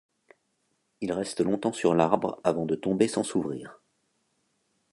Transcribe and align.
Ils 1.01 1.11
restent 1.13 1.41
longtemps 1.41 1.73
sur 1.73 1.93
l'arbre 1.93 2.41
avant 2.43 2.65
de 2.65 2.73
tomber 2.73 3.07
sans 3.07 3.23
s'ouvrir. 3.23 3.79